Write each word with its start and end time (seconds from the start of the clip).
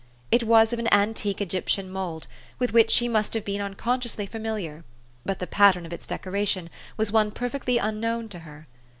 It 0.31 0.41
was 0.45 0.73
of 0.73 0.79
an 0.79 0.91
antique 0.91 1.37
Egj'ptian 1.41 1.87
mould, 1.89 2.25
with 2.57 2.73
which 2.73 2.89
she 2.89 3.07
must 3.07 3.35
have 3.35 3.45
been 3.45 3.61
unconsciously 3.61 4.25
familiar; 4.25 4.83
but 5.23 5.37
the 5.37 5.45
pattern 5.45 5.85
of 5.85 5.93
its 5.93 6.07
decoration 6.07 6.71
was 6.97 7.11
one 7.11 7.29
perfectly 7.29 7.77
unknown 7.77 8.27
to 8.29 8.39
her. 8.39 8.65